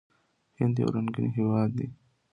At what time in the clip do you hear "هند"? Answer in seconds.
0.59-0.75